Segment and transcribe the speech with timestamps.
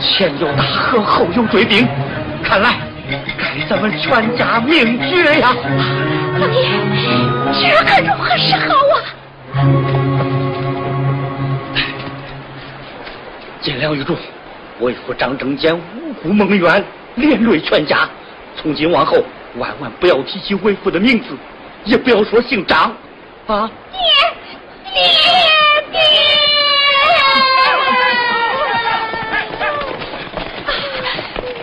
[0.00, 1.86] 前有大河，后有追兵，
[2.42, 2.76] 看来
[3.38, 5.54] 该咱们全家命绝呀！
[6.38, 6.68] 老爷，
[7.52, 8.96] 这可如何是好啊？
[13.60, 14.16] 尽量预祝
[14.80, 16.84] 为父张正坚五虎蒙冤，
[17.16, 18.08] 连累全家。
[18.56, 19.22] 从今往后，
[19.56, 21.36] 万万不要提起为父的名字，
[21.84, 22.94] 也不要说姓张，
[23.46, 23.70] 啊！
[23.92, 23.98] 爹，
[24.92, 25.02] 爹，
[25.92, 26.00] 爹！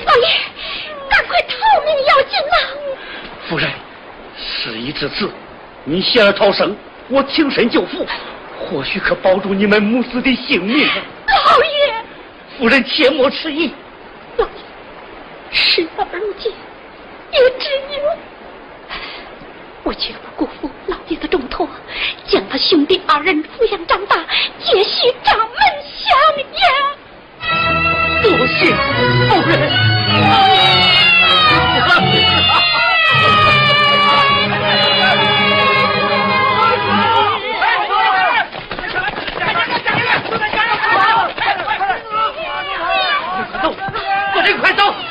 [0.06, 0.28] 老爷，
[1.10, 2.56] 赶快逃命要紧呐！
[3.50, 3.70] 夫人，
[4.38, 5.30] 事已至此，
[5.84, 6.76] 你险而逃生，
[7.08, 8.04] 我挺身救父，
[8.60, 10.88] 或许可保住你们母子的性命。
[11.28, 11.94] 老爷，
[12.58, 13.72] 夫人切莫迟疑。
[14.38, 14.52] 老爷，
[15.52, 16.52] 事到如今，
[17.32, 18.04] 也只有
[19.84, 21.70] 我绝不辜负老爷的重托，
[22.26, 24.16] 将他兄弟二人抚养长大，
[24.64, 25.48] 接续掌门
[25.94, 26.10] 香
[26.56, 26.58] 烟。
[28.24, 28.74] 多谢
[29.30, 30.77] 夫人。
[44.60, 45.07] 快走！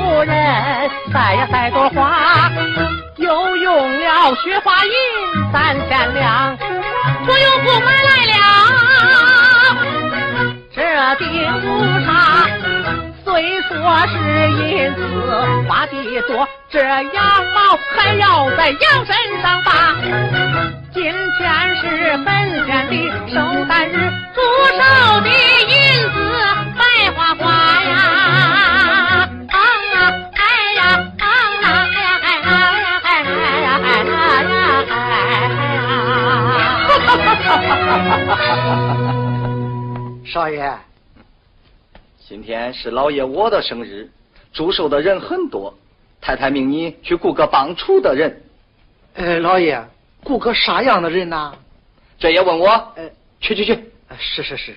[0.00, 2.50] 夫人，栽呀栽朵花，
[3.16, 4.92] 又用了雪花银
[5.52, 6.56] 三千两，
[7.26, 8.34] 左右不买来了
[10.74, 10.80] 这
[11.16, 11.28] 顶
[11.64, 11.68] 乌
[12.06, 12.08] 纱。
[13.22, 13.68] 虽说
[14.08, 14.14] 是
[14.62, 15.00] 银子
[15.68, 15.92] 花的
[16.22, 19.70] 多，这羊毛还要在羊身上拔。
[20.94, 22.26] 今天是本
[22.66, 22.92] 县的
[23.32, 23.92] 圣诞日，
[24.34, 24.40] 祝
[24.78, 25.28] 寿的
[25.68, 25.74] 银
[26.10, 26.16] 子
[26.78, 26.80] 白
[27.14, 27.44] 花花
[27.82, 28.89] 呀！
[40.24, 40.78] 少爷，
[42.18, 44.08] 今天是老爷我的生日，
[44.52, 45.76] 祝寿的人很多，
[46.20, 48.42] 太太命你去雇个帮厨的人。
[49.14, 49.82] 呃，老爷，
[50.22, 51.52] 雇个啥样的人呢？
[52.18, 52.68] 这也问我？
[52.94, 53.10] 呃，
[53.40, 53.72] 去去去，
[54.08, 54.76] 呃是是是。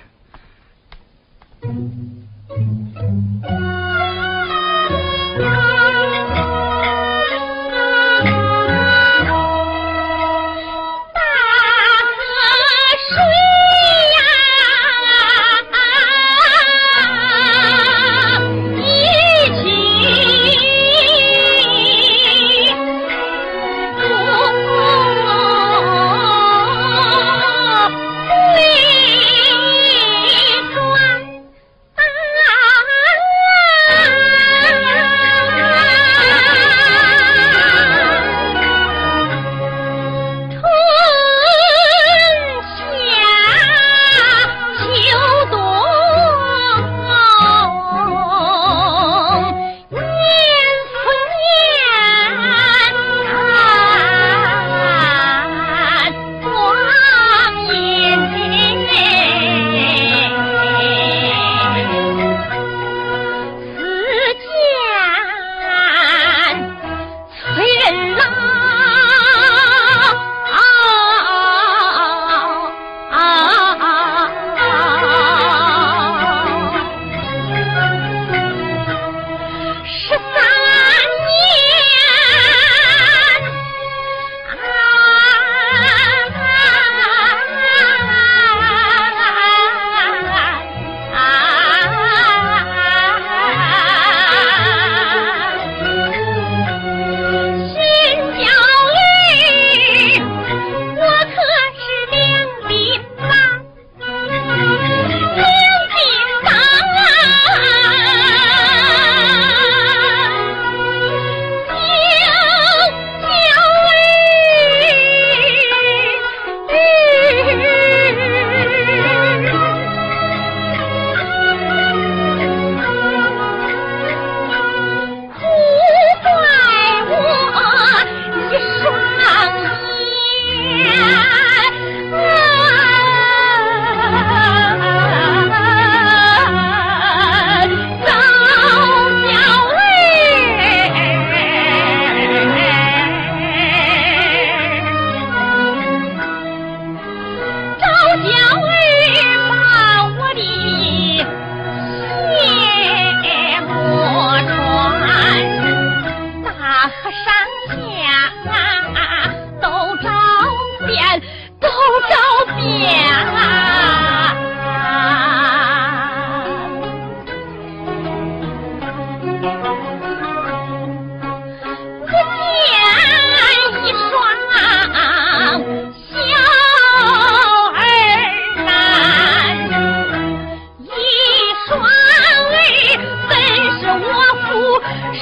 [183.95, 184.00] 我
[184.47, 185.21] 不是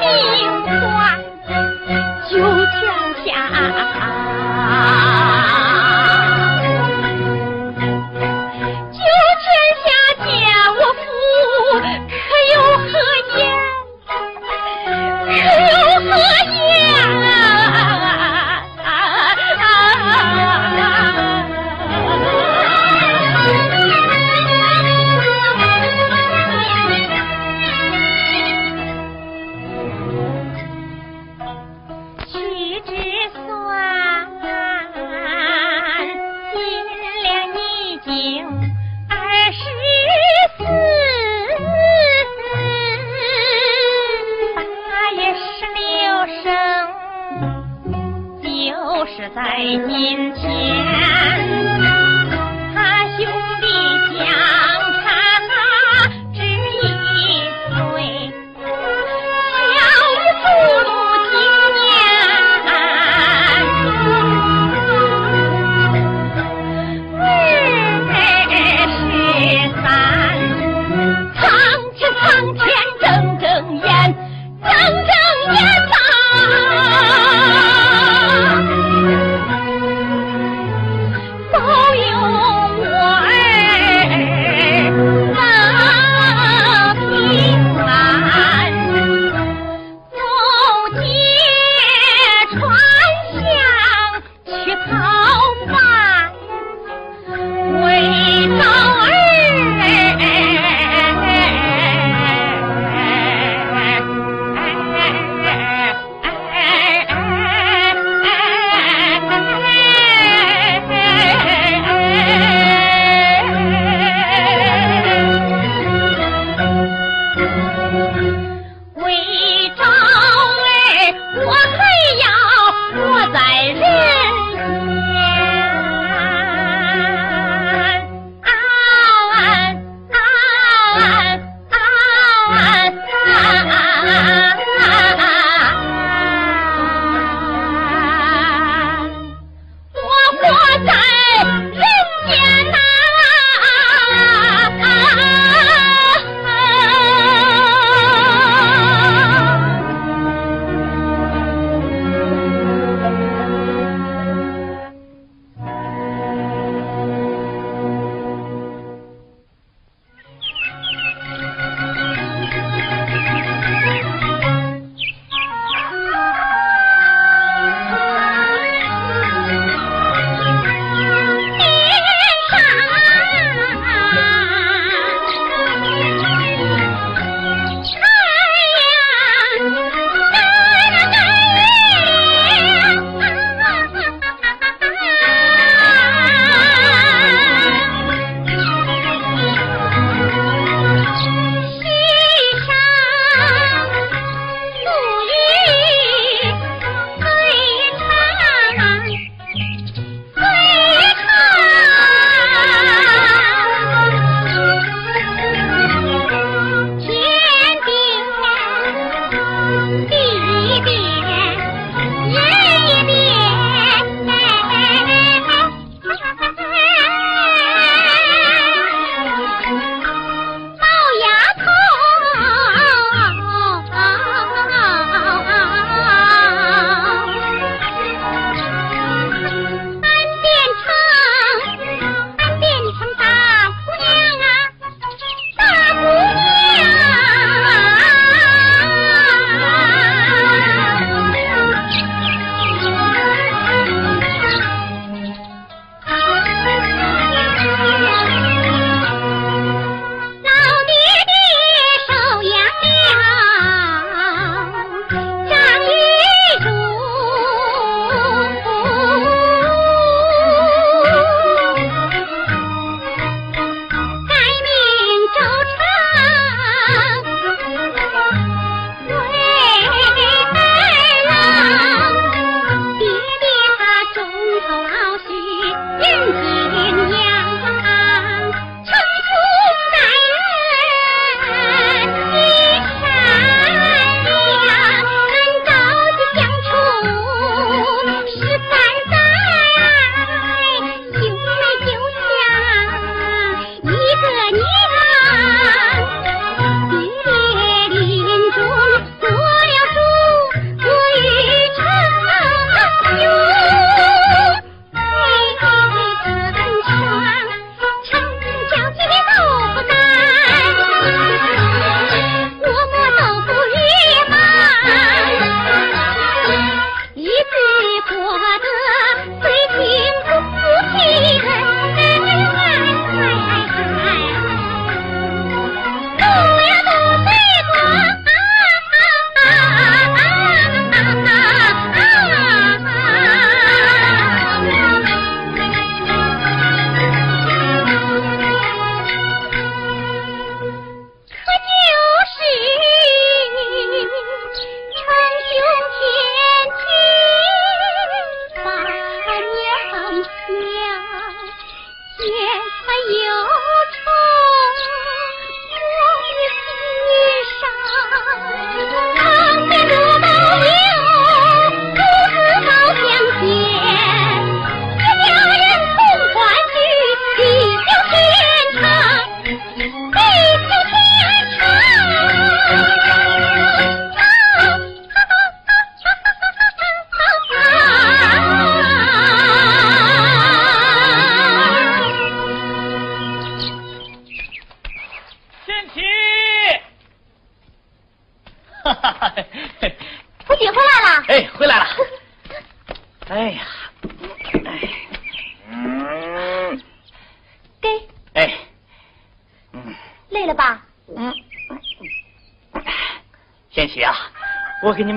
[0.00, 1.27] 命短。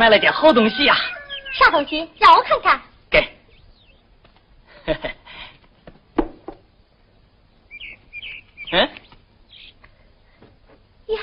[0.02, 0.96] 买了件好东西呀。
[1.54, 2.10] 啥东西？
[2.18, 2.82] 让我看看。
[3.08, 3.22] 给。
[4.84, 5.16] 嘿 嘿。
[8.72, 8.90] 嗯。
[11.06, 11.22] 呀，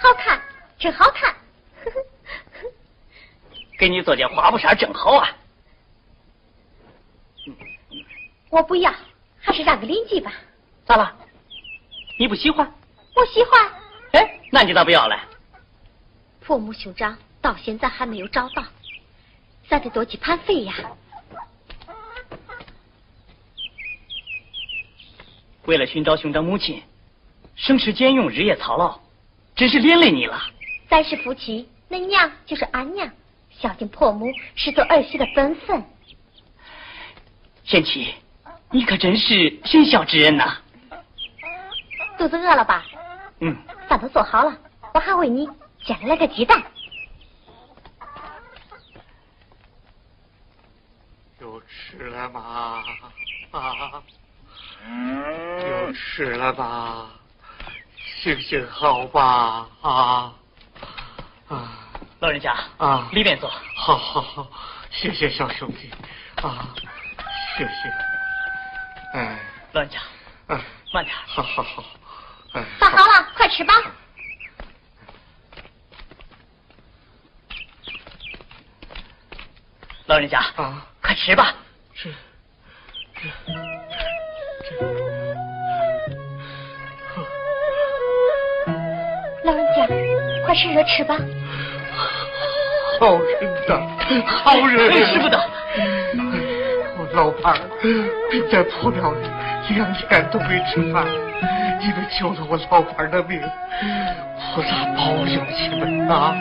[0.00, 0.40] 好看，
[0.78, 1.36] 真好看。
[3.78, 5.28] 给你做件花布衫正好啊。
[8.48, 8.90] 我不要，
[9.38, 10.32] 还是让给邻居吧。
[10.86, 11.14] 咋了？
[12.18, 12.66] 你不喜欢？
[13.14, 13.70] 我喜欢。
[14.12, 15.27] 哎，那你咋不要了？
[16.48, 18.64] 破木兄长到现在还没有找到，
[19.68, 20.74] 咱得多去盘费呀。
[25.66, 26.82] 为了寻找兄长母亲，
[27.54, 28.98] 省吃俭用，日夜操劳，
[29.54, 30.40] 真是连累你了。
[30.88, 33.10] 咱是夫妻，恁娘就是俺娘，
[33.50, 35.84] 孝敬婆母是做儿媳的本分。
[37.62, 38.14] 贤妻，
[38.70, 40.56] 你可真是仁孝之人呐！
[42.16, 42.86] 肚子饿了吧？
[43.40, 43.54] 嗯。
[43.86, 44.58] 饭都做好了，
[44.94, 45.46] 我还喂你
[45.88, 46.62] 煎了个鸡蛋。
[51.40, 52.84] 有吃了吗？
[53.52, 54.02] 啊！
[54.86, 57.06] 有吃了吧？
[58.20, 59.66] 行行好吧？
[59.80, 60.34] 啊
[61.48, 61.88] 啊！
[62.20, 63.48] 老人家啊，里面坐。
[63.74, 64.46] 好好好，
[64.90, 65.90] 谢谢小兄弟
[66.42, 66.68] 啊，
[67.56, 69.18] 谢谢。
[69.18, 69.38] 哎，
[69.72, 69.98] 老人家，
[70.48, 70.60] 哎，
[70.92, 71.16] 慢点。
[71.26, 71.82] 好好好。
[72.52, 73.72] 哎，饭好了，快吃吧。
[80.08, 81.54] 老人家啊，快吃吧。
[81.92, 82.08] 是。
[89.44, 89.86] 老人家，
[90.46, 91.14] 快趁热吃吧。
[92.98, 93.86] 好人呐，
[94.26, 95.06] 好人！
[95.12, 95.38] 使不得。
[96.96, 97.60] 我老伴儿
[98.30, 99.28] 病在破庙里，
[99.76, 101.04] 两天都没吃饭。
[101.80, 103.38] 你们救了我老伴儿的命，
[104.54, 106.34] 菩萨保佑你们啊！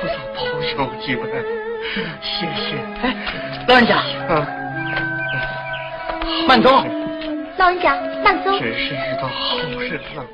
[0.00, 1.30] 菩萨保佑你们，
[2.22, 2.76] 谢谢。
[3.02, 3.14] 哎，
[3.68, 4.46] 老人家，嗯，
[6.48, 6.70] 慢走。
[7.56, 7.94] 老人家，
[8.24, 8.50] 慢走。
[8.58, 10.24] 真是遇到好人了。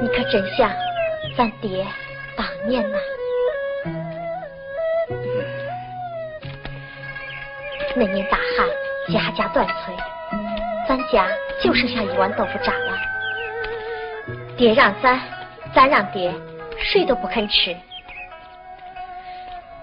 [0.00, 0.70] 你可真像
[1.36, 1.84] 咱爹
[2.36, 2.96] 当年呐，
[7.98, 8.68] 那年大旱，
[9.12, 9.90] 家家断炊，
[10.86, 11.26] 咱家
[11.60, 12.96] 就剩下一碗豆腐渣了。
[14.56, 15.20] 爹让咱，
[15.74, 16.32] 咱让爹，
[16.78, 17.76] 谁都不肯吃。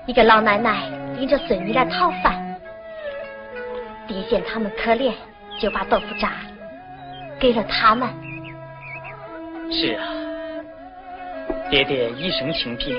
[0.06, 2.56] 一个老奶奶领着孙女来讨饭，
[4.08, 5.12] 爹见他们可怜，
[5.60, 6.32] 就把豆腐渣
[7.38, 8.08] 给了他们。
[9.70, 10.08] 是啊。
[11.70, 12.96] 爹爹一生清贫，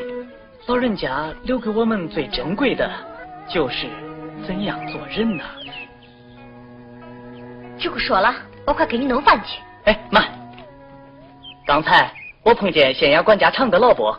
[0.67, 2.91] 老人家留给我们最珍贵的，
[3.49, 3.87] 就是
[4.47, 5.45] 怎样做人呐。
[7.79, 8.35] 就不说了，
[8.67, 9.61] 我快给你弄饭去。
[9.85, 10.25] 哎，慢！
[11.67, 12.11] 刚才
[12.43, 14.19] 我碰见县衙管家常德老伯，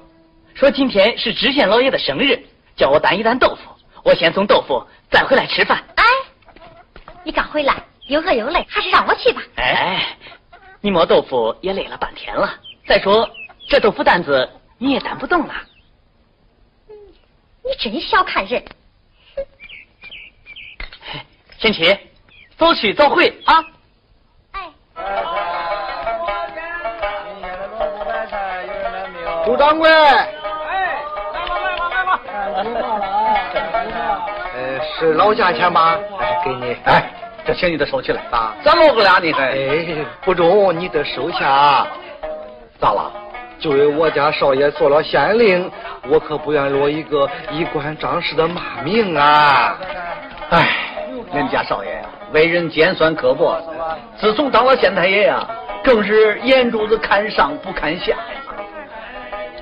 [0.53, 2.37] 说今天是知县老爷的生日，
[2.75, 3.71] 叫我担一担豆腐。
[4.03, 5.83] 我先送豆腐，再回来吃饭。
[5.95, 6.03] 哎，
[7.23, 9.41] 你刚回来，又饿又累，还是让我去吧。
[9.55, 10.17] 哎，
[10.81, 12.53] 你磨豆腐也累了半天了，
[12.85, 13.29] 再说。
[13.69, 15.53] 这豆腐担子你也担不动了，
[16.87, 18.63] 你真小看人。
[21.59, 21.97] 贤妻，
[22.55, 23.63] 早去早回啊。
[24.51, 24.61] 哎。
[29.43, 29.89] 朱掌柜。
[29.91, 31.01] 哎，
[31.33, 32.21] 来吧来吧来吧。
[34.53, 35.97] 呃，是老价钱吗？
[36.19, 36.77] 哎，给你。
[36.85, 37.11] 哎，
[37.43, 38.53] 这钱你得收起来啊。
[38.63, 39.49] 咱老哥俩你还。
[39.49, 41.87] 哎，不中，你得收下。
[42.79, 43.11] 咋了？
[43.59, 45.71] 就为我家少爷做了县令，
[46.07, 49.75] 我可不愿落一个一官长士的骂名啊！
[50.51, 50.86] 哎，
[51.33, 53.61] 人家少爷呀，为人尖酸刻薄，
[54.17, 55.45] 自从当了县太爷呀，
[55.83, 58.17] 更是眼珠子看上不看下呀，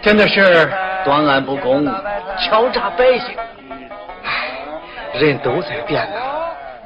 [0.02, 0.72] 真的是
[1.04, 1.86] 断案不公，
[2.40, 3.36] 敲诈百姓。
[4.24, 4.50] 哎，
[5.20, 6.20] 人都在变呐。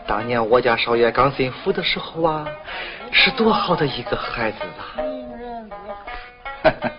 [0.07, 2.47] 当年我家少爷刚进府的时候啊，
[3.11, 4.83] 是多好的一个孩子啊！
[6.63, 6.71] 哈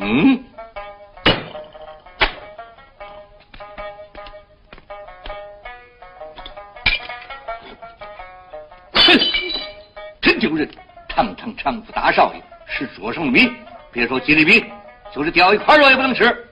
[0.00, 0.44] 嗯
[8.94, 9.24] 哼，
[10.20, 10.68] 真丢人！
[11.08, 13.52] 堂堂常府大少爷吃桌上的米，
[13.90, 14.64] 别说吉利米，
[15.12, 16.46] 就是掉一块肉也不能吃。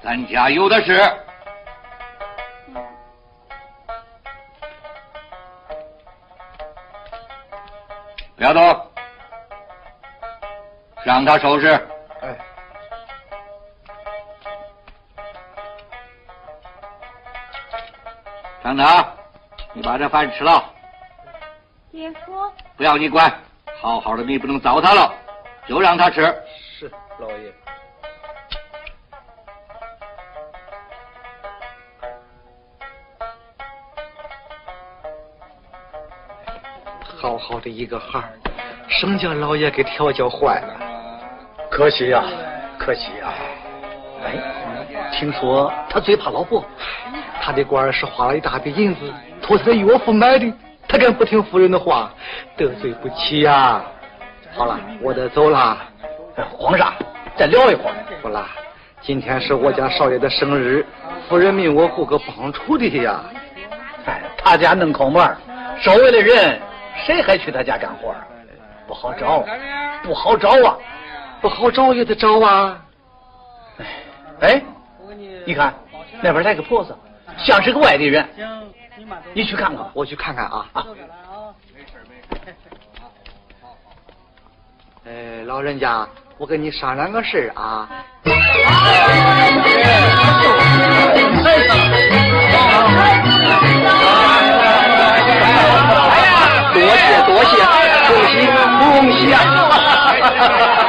[0.00, 1.02] 咱家有的是。
[8.36, 8.93] 不要动。
[11.04, 11.68] 让他收拾。
[12.22, 12.36] 哎，
[18.62, 19.06] 张达，
[19.74, 20.64] 你把这饭吃了。
[21.92, 23.32] 姐夫，不要你管，
[23.80, 25.14] 好好的你不能糟蹋了，
[25.68, 26.22] 就让他吃。
[26.78, 27.52] 是老爷。
[37.20, 38.38] 好好的一个孩儿，
[38.88, 40.83] 生将老爷给调教坏了。
[41.74, 42.22] 可惜呀，
[42.78, 43.34] 可惜呀。
[44.24, 46.64] 哎，听说他最怕老婆，
[47.42, 50.54] 他的官是花了一大笔银子托他的岳父买的，
[50.86, 52.12] 他敢不听夫人的话，
[52.56, 53.82] 得罪不起呀。
[54.56, 55.76] 好了，我得走了。
[56.56, 56.94] 皇上，
[57.36, 57.96] 再聊一会儿。
[58.22, 58.50] 不啦，
[59.00, 60.86] 今天是我家少爷的生日，
[61.28, 63.20] 夫人命我雇个帮厨的呀。
[64.06, 65.36] 哎，他家弄口门，
[65.82, 66.56] 周围的人
[67.04, 68.14] 谁还去他家干活？
[68.86, 69.44] 不好找，
[70.04, 70.76] 不好找啊，
[71.44, 72.80] 不好找也得找啊。
[74.40, 74.62] 哎，哎，
[75.44, 75.74] 你看
[76.22, 76.96] 那边来个婆子，
[77.36, 78.26] 像是个外地人。
[79.34, 80.66] 你去看看，我去看看啊。
[80.72, 80.86] 啊。
[85.06, 87.90] 哎，老人家，我跟你商量个事儿啊。
[96.72, 97.52] 多谢多谢，
[98.08, 98.46] 恭喜
[98.80, 100.80] 恭喜啊！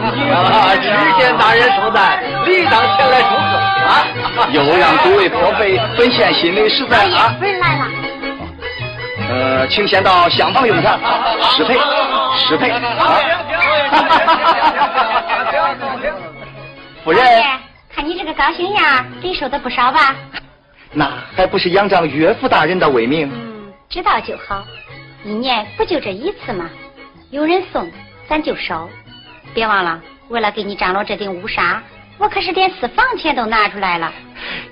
[0.00, 0.88] 啊，只
[1.20, 3.42] 见大人寿诞，理当前来祝贺
[3.88, 4.04] 啊！
[4.52, 7.34] 又让诸位婆妃本县心里实在啊。
[7.38, 7.86] 夫人来了。
[9.30, 10.98] 呃，请先到厢房用餐，
[11.56, 11.78] 失陪
[12.38, 12.80] 失陪啊！
[17.04, 17.24] 夫人，
[17.94, 20.14] 看你这个高兴样，礼收的不少吧？
[20.92, 23.30] 那还不是仰仗岳父大人的威名？
[23.30, 24.64] 嗯，知道就好。
[25.24, 26.70] 一年不就这一次吗？
[27.30, 27.90] 有人送，
[28.28, 28.88] 咱就收。
[29.54, 31.82] 别忘了，为了给你张罗这顶乌纱，
[32.18, 34.12] 我可是连私房钱都拿出来了。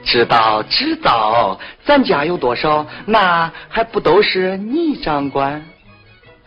[0.04, 5.62] 知道知道，咱家有多少，那还不都是你掌管？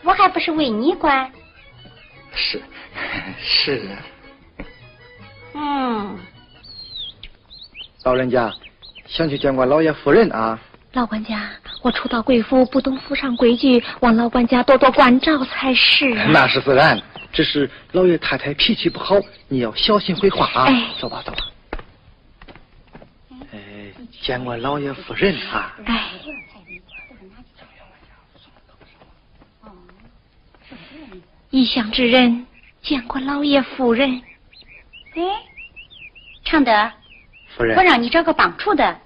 [0.02, 1.30] 我还不是为你管？
[2.34, 2.62] 是
[3.38, 3.88] 是。
[5.54, 6.16] 嗯。
[8.04, 8.50] 老人家，
[9.06, 10.58] 想去见过老爷夫人啊？
[10.94, 11.42] 老管家，
[11.82, 16.14] 我初到贵府，不懂府上规矩，望老管家多多关照才是。
[16.28, 16.98] 那是自然，
[17.32, 19.16] 只是老爷太太脾气不好，
[19.48, 20.64] 你要小心回话啊。
[20.66, 21.38] 哎，走吧走吧。
[23.52, 23.58] 哎，
[24.20, 25.76] 见过老爷夫人啊。
[25.86, 26.10] 哎。
[31.50, 32.46] 异乡之人，
[32.80, 34.22] 见过老爷夫人。
[35.14, 35.22] 哎，
[36.44, 36.92] 常德，
[37.56, 39.00] 夫人，我让你找个帮厨的。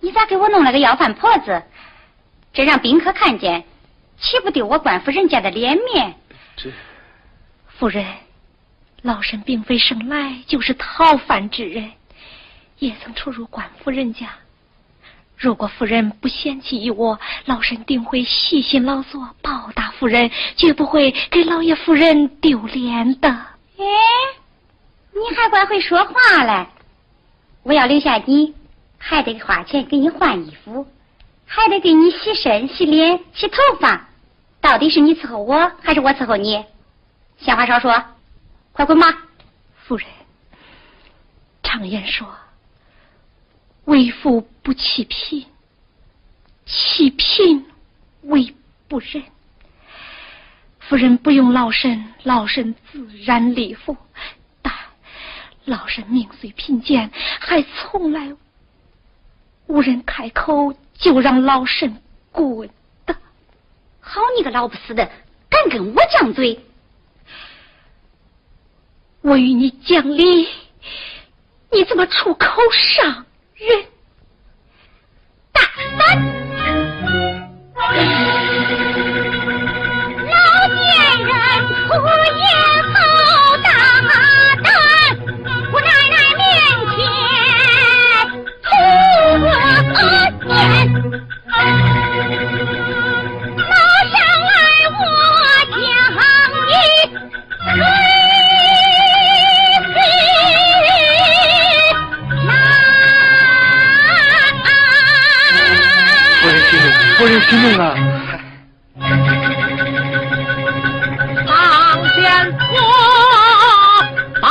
[0.00, 1.62] 你咋给我弄了个要饭婆子？
[2.52, 3.64] 这让宾客看见，
[4.18, 6.14] 岂不丢我官府人家的脸面？
[6.56, 6.70] 这
[7.78, 8.06] 夫人，
[9.02, 11.90] 老身并非生来就是讨饭之人，
[12.78, 14.28] 也曾出入官府人家。
[15.36, 23.28] 如果夫人不嫌弃于我，老身定会细心劳作报答夫人，绝不会给老爷夫人丢脸的。
[23.28, 23.84] 哎，
[25.12, 26.66] 你还怪会说话嘞！
[27.64, 28.54] 我要留下你。
[29.06, 30.86] 还得花钱给你换衣服，
[31.44, 34.08] 还得给你洗身、洗脸、洗头发，
[34.62, 36.64] 到底是你伺候我，还是我伺候你？
[37.38, 38.04] 闲话少说，
[38.72, 39.06] 快滚吧！
[39.76, 40.06] 夫人，
[41.62, 42.34] 常言说，
[43.84, 45.46] 为富不欺贫，
[46.64, 47.66] 欺贫
[48.22, 48.54] 为
[48.88, 49.22] 不仁。
[50.80, 53.96] 夫人不用劳神，劳神自然礼服，
[54.62, 54.72] 但
[55.64, 58.34] 老身命虽贫贱，还从来。
[59.66, 62.68] 无人开口就让老身滚
[63.06, 63.16] 的，
[64.00, 65.10] 好你个老不死的，
[65.48, 66.60] 敢跟我犟嘴！
[69.24, 70.46] 我与你讲理，
[71.72, 73.86] 你怎么出口伤人？
[75.50, 75.62] 大
[75.98, 76.33] 胆！
[107.16, 107.94] 夫人息怒啊！
[111.46, 112.64] 往前走
[114.40, 114.44] 吧。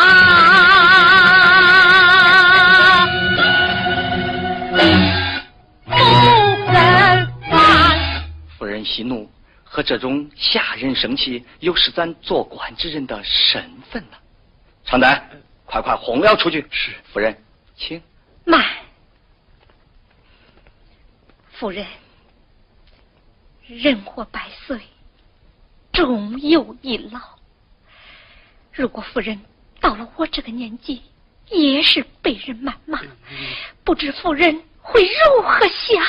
[5.86, 5.91] 不
[6.65, 6.73] 分
[7.49, 7.51] 饭，
[8.57, 9.29] 夫人息怒
[9.63, 14.17] 和这种下人生气，有失咱做官之人的身份呐、
[14.86, 15.29] 常丹，
[15.65, 16.65] 快快轰了出去。
[16.71, 17.38] 是夫人，
[17.75, 18.01] 请。
[18.45, 18.63] 慢，
[21.53, 21.86] 夫人，
[23.65, 24.82] 人活百岁，
[25.93, 27.19] 终有一老。
[28.73, 29.39] 如果夫人
[29.80, 31.02] 到了我这个年纪，
[31.47, 32.99] 也是被人谩骂，
[33.86, 36.04] 不知夫人会如何想？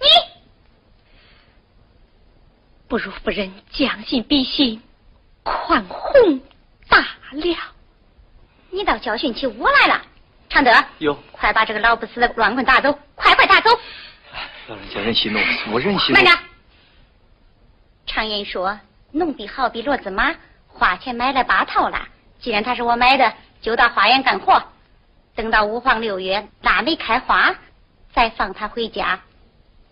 [0.00, 0.06] 你
[2.88, 4.82] 不如夫人将心比心，
[5.42, 6.40] 宽宏
[6.88, 7.58] 大量。
[8.70, 10.02] 你倒教训起我来了，
[10.48, 13.70] 常德，有，快把这个老不死的乱棍打走，快快打走！
[14.68, 16.24] 老人家人息怒，夫人息怒慢。
[16.24, 16.51] 着。
[18.06, 18.78] 常言说，
[19.10, 20.34] 农地好比骡子马，
[20.66, 22.08] 花钱买了八套了。
[22.40, 24.62] 既然他是我买的，就到花园干活，
[25.34, 27.54] 等到五黄六月腊梅开花，
[28.12, 29.20] 再放他回家，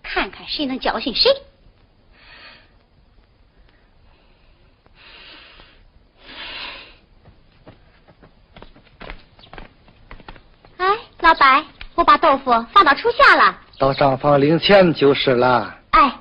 [0.02, 1.30] 看看谁能教训谁。
[10.78, 10.86] 哎，
[11.20, 13.58] 老白，我把豆腐放到初夏了。
[13.78, 15.74] 到账房领钱就是了。
[15.90, 16.18] 哎，哎，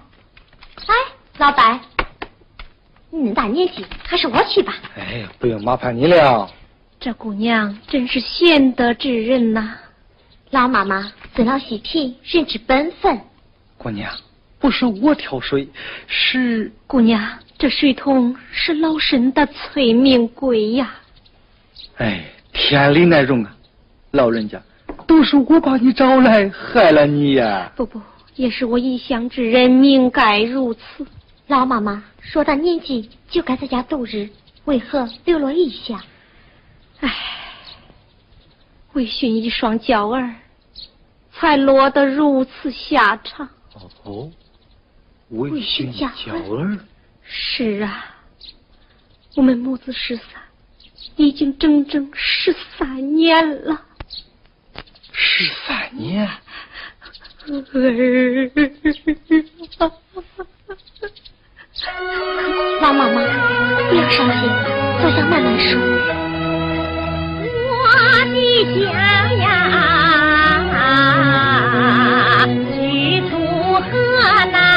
[1.40, 1.80] 老白，
[3.10, 4.74] 你那大年纪，还是我去吧。
[4.98, 6.50] 哎呀，不用麻烦你了。
[7.00, 9.74] 这姑娘真是贤德之人呐、
[10.50, 13.18] 老妈妈尊老惜贫，人之本分。
[13.78, 14.12] 姑娘，
[14.60, 15.66] 不是我挑水，
[16.08, 17.26] 是姑娘，
[17.58, 20.94] 这水桶是老身的催命鬼呀。
[22.00, 23.56] 哎，天理难容啊！
[24.12, 24.62] 老人家，
[25.08, 27.72] 都是我把你找来，害了你呀！
[27.78, 28.02] 不不，
[28.36, 31.08] 也是我一乡之人，命该如此。
[31.50, 34.30] 老妈妈说到年纪就该在家度日，
[34.66, 36.00] 为何流落异乡？
[37.00, 37.12] 唉，
[38.94, 40.36] 为寻一双娇儿，
[41.34, 43.50] 才落得如此下场。
[44.04, 44.32] 哦，
[45.30, 46.78] 为为寻娇儿，
[47.24, 48.16] 是啊，
[49.36, 50.26] 我们母子失散，
[51.16, 53.86] 已经整整十三年了。
[55.12, 56.30] 十三年。
[62.82, 63.22] 妈妈妈，
[63.90, 64.50] 不要伤心，
[65.02, 65.80] 坐下慢慢说。
[67.68, 67.72] 我
[68.34, 68.36] 的
[68.86, 68.88] 家
[69.34, 69.44] 呀，
[72.74, 72.78] 居
[73.30, 73.34] 住
[73.76, 73.86] 河
[74.52, 74.69] 南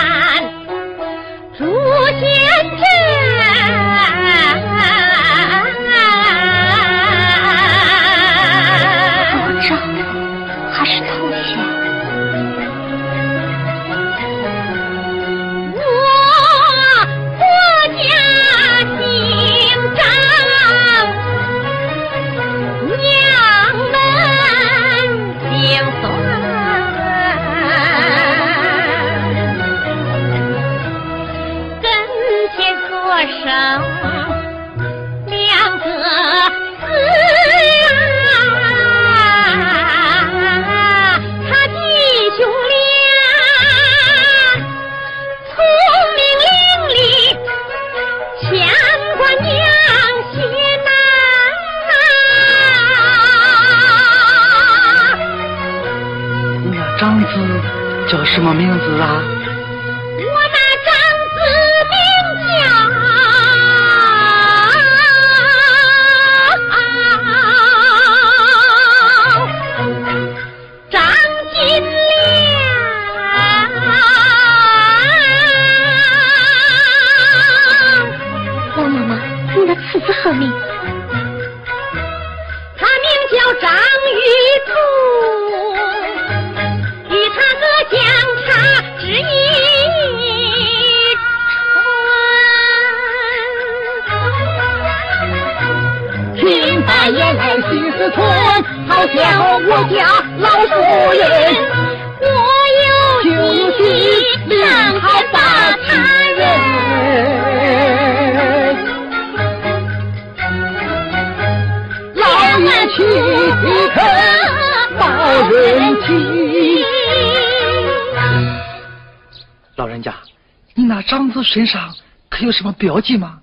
[121.43, 121.95] 身上
[122.29, 123.41] 可有什么标记吗？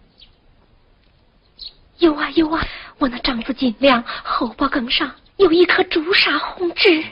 [2.00, 2.66] 有啊有啊，
[2.98, 7.04] 我那长子金良后脖梗上有一颗朱砂红痣。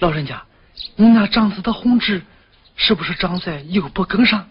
[0.00, 0.42] 老人家，
[0.96, 2.22] 你那长子的红痣
[2.76, 4.48] 是不是长在右脖梗上？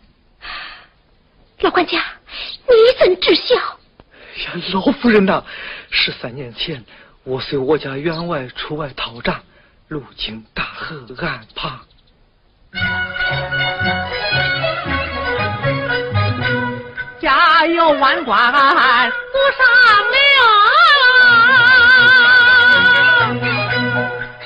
[1.59, 2.03] 老管家，
[2.67, 3.55] 你怎知晓？
[3.55, 5.43] 呀，老夫人呐，
[5.91, 6.83] 十三年前
[7.23, 9.41] 我随我家员外出外讨债，
[9.89, 11.79] 路经大河岸旁，
[17.21, 19.67] 家有万贯不上
[20.13, 20.17] 了，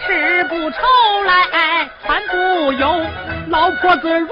[0.03, 0.77] 吃不愁
[1.25, 3.05] 来穿不忧。
[3.49, 4.27] 老婆子容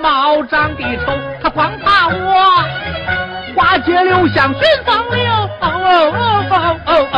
[0.00, 2.64] 貌长得丑，她光怕我
[3.54, 5.32] 花街柳巷寻风流。
[5.60, 5.68] 哦
[6.12, 7.16] 哦哦哦哦！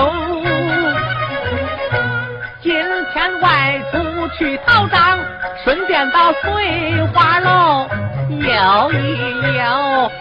[2.63, 2.73] 今
[3.15, 3.95] 天外出
[4.37, 5.19] 去讨账，
[5.65, 7.89] 顺便到翠花楼
[8.29, 10.13] 游一游！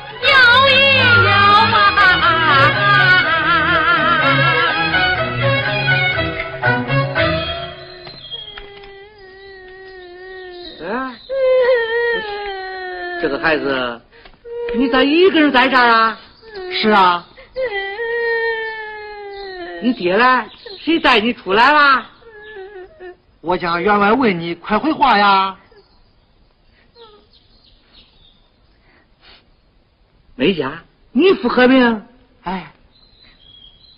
[13.22, 14.00] 这个孩子，
[14.76, 16.20] 你咋一个人在这儿啊？
[16.72, 17.26] 是啊，
[19.82, 20.46] 你爹呢？
[20.80, 22.06] 谁带你出来了？
[23.42, 25.56] 我家员外问你，快回话呀！
[30.36, 32.06] 没家，你父何病？
[32.44, 32.72] 哎，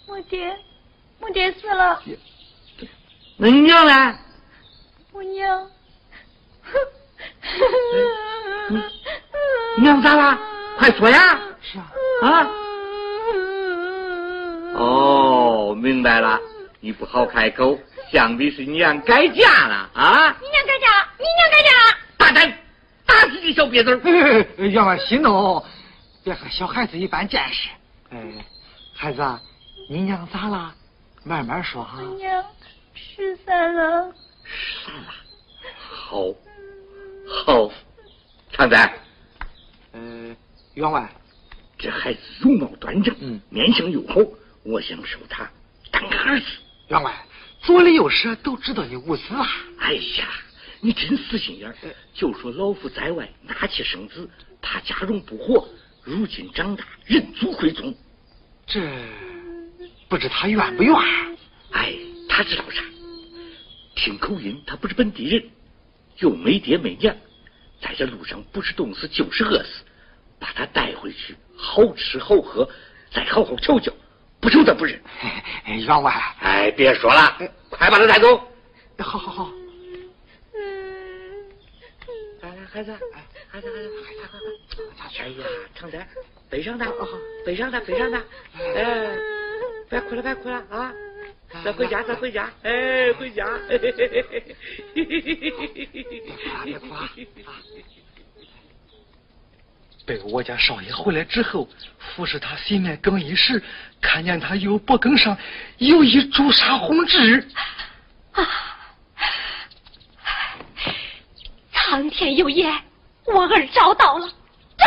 [0.07, 0.55] 我爹，
[1.19, 1.99] 我爹死了。
[3.37, 4.19] 那你娘呢？
[5.11, 5.67] 我娘。
[9.81, 10.39] 娘咋了？
[10.77, 11.39] 快说呀！
[11.61, 11.91] 是啊。
[12.21, 12.47] 啊。
[14.75, 16.39] 哦，明白了，
[16.79, 17.79] 你不好开口，
[18.11, 20.37] 想必是娘改嫁了啊！
[20.39, 21.97] 你娘改嫁，你娘改嫁了。
[22.17, 22.53] 大胆，
[23.05, 23.99] 打死你小瘪子！
[24.57, 25.63] 员外息怒，
[26.27, 27.69] 别和小孩子一般见识。
[28.09, 28.45] 哎，
[28.93, 29.39] 孩子，
[29.89, 30.75] 你娘咋了？
[31.23, 32.01] 慢慢说哈。
[32.01, 32.43] 我娘
[32.93, 34.13] 失散了。
[34.43, 35.13] 失散了。
[35.79, 36.33] 好，
[37.45, 37.71] 好，
[38.51, 38.93] 常在。
[39.93, 40.35] 呃，
[40.73, 41.09] 员外，
[41.77, 44.15] 这孩子容貌端正，嗯，面相又好，
[44.63, 45.49] 我想收他
[45.91, 46.45] 当个儿子。
[46.89, 47.25] 员外，
[47.61, 49.47] 左邻右舍都知道你无私啊。
[49.79, 50.27] 哎呀，
[50.81, 51.75] 你真死心眼儿！
[52.13, 54.29] 就说老夫在外纳妾生子，
[54.61, 55.65] 怕家中不和，
[56.07, 57.93] 如今长大认祖归宗。
[58.65, 58.81] 这
[60.07, 60.95] 不知他愿不愿？
[61.71, 61.93] 哎，
[62.29, 62.81] 他知道啥？
[63.93, 65.43] 听口音，他不是本地人。
[66.19, 67.13] 又没爹没娘，
[67.81, 69.83] 在这路上不是冻死就是饿死，
[70.39, 72.67] 把他带回去，好吃好喝，
[73.11, 73.91] 再好好瞧瞧，
[74.39, 74.99] 不愁他不认。
[75.65, 77.37] 员外，哎，别说了，
[77.69, 78.37] 快把他带走。
[78.99, 79.51] 好好好。
[82.41, 84.66] 来来，孩子，哎，孩子，孩子，快快快！
[85.19, 85.97] 哎呀，长德，
[86.49, 86.85] 背上他，
[87.45, 88.23] 背上他，背上他，
[88.75, 89.17] 哎，
[89.89, 90.93] 别哭了，别哭了啊！
[91.63, 93.47] 咱回家，咱回家，哎，回家。
[96.63, 97.09] 别哭啊！
[100.05, 101.67] 被我家少爷回来之后，
[101.99, 103.61] 服侍他洗面更衣时，
[103.99, 105.37] 看见他右脖梗上
[105.79, 107.47] 有一朱砂红痣。
[108.31, 108.47] 啊！
[111.73, 112.71] 苍天有眼，
[113.25, 114.29] 我儿找到了，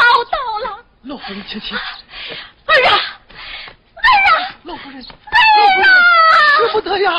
[0.00, 0.36] 找到
[0.70, 0.78] 了！
[1.04, 1.74] 老夫人，请起。
[1.74, 1.80] 儿啊，
[2.66, 4.54] 儿啊！
[4.64, 5.04] 老夫人，老
[5.74, 5.88] 夫人，
[6.56, 7.10] 使不得呀！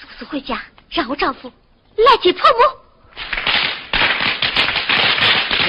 [0.00, 0.58] 速速回家，
[0.90, 1.52] 让我丈夫
[1.96, 2.58] 来接婆母。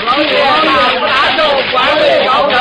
[0.06, 2.58] 老爷大福大寿，官位高升。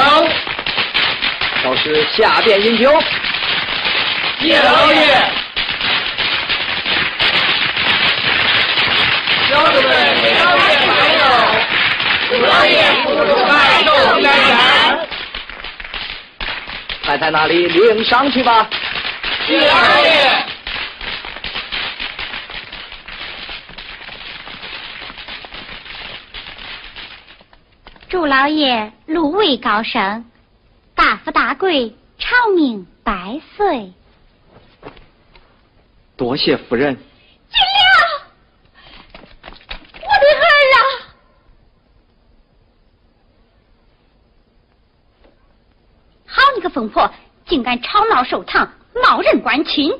[1.64, 3.00] 老师下殿饮酒。
[4.40, 5.30] 谢老爷。
[9.48, 10.09] 小子们
[17.02, 18.68] 太太那里领上去吧。
[19.46, 20.46] 是老爷。
[28.08, 30.24] 祝老爷禄位高升，
[30.94, 33.92] 大富大贵，长命百岁。
[36.16, 36.94] 多谢夫人。
[36.94, 38.00] 金良，
[39.94, 40.78] 我的儿啊！
[46.80, 47.10] 好你个疯婆，
[47.46, 49.92] 竟敢吵闹受堂，冒认官亲！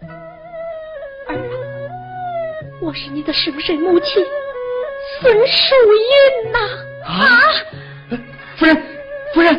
[0.00, 0.08] 儿
[1.28, 1.34] 啊，
[2.80, 4.24] 我是你的生身母亲。
[5.20, 6.58] 孙淑英呐！
[7.06, 7.38] 啊！
[8.56, 8.82] 夫人，
[9.34, 9.54] 夫人，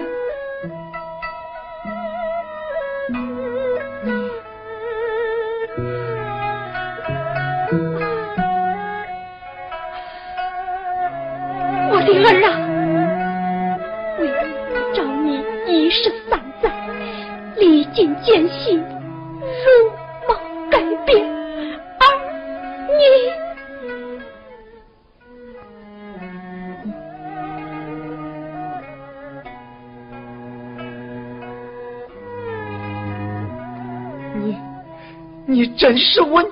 [35.84, 36.42] 真是我。
[36.42, 36.50] 来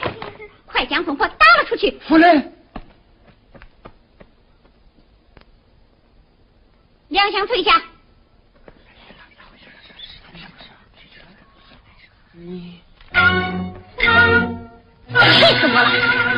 [0.00, 0.14] 人，
[0.64, 2.00] 快将疯婆打了出去！
[2.08, 2.50] 夫人，
[7.08, 7.82] 两相退下。
[12.32, 12.80] 你
[15.12, 16.33] 气死我了！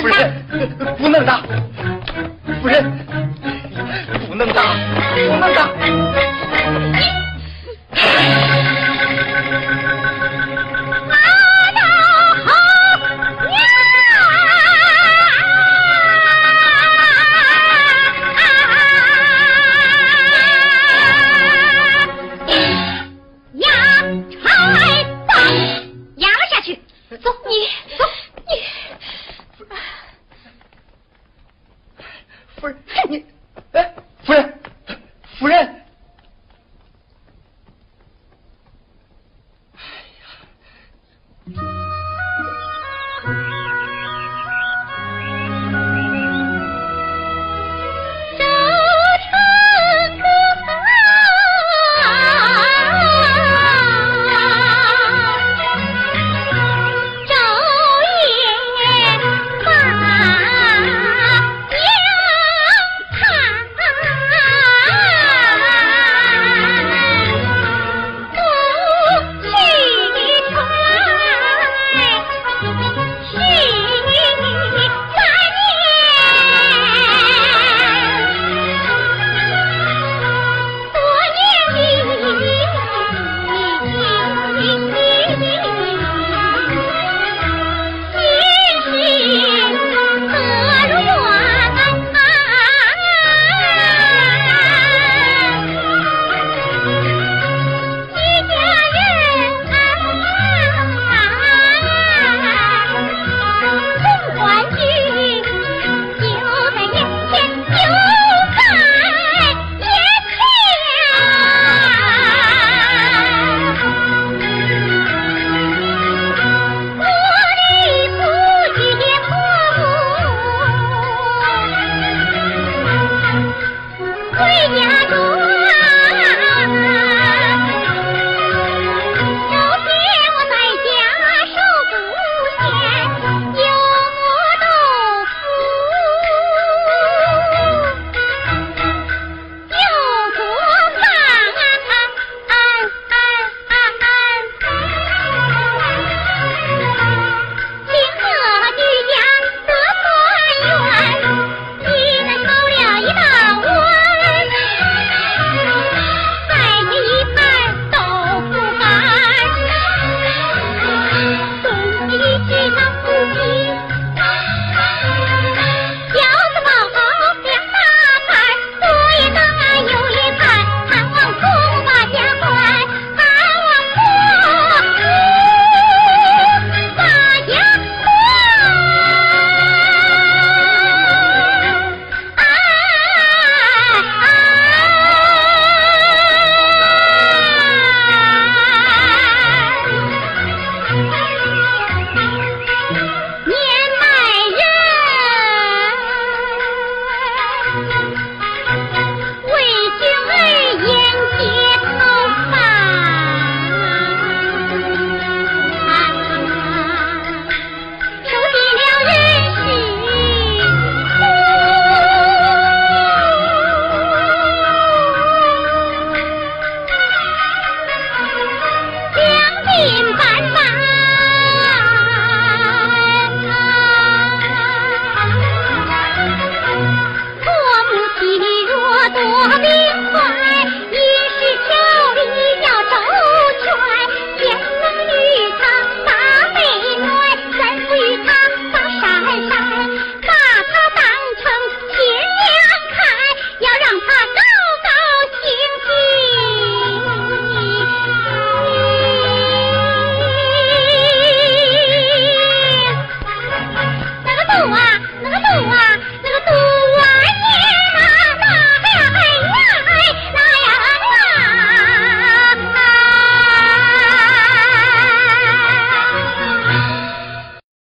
[0.00, 0.32] 夫人，
[0.98, 1.42] 不能打，
[2.62, 2.84] 夫人，
[4.28, 4.62] 不能打，
[5.28, 5.99] 不能打。